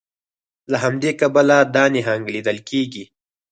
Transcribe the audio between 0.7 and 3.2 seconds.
له همدې کبله دا نهنګ لیدل کیږي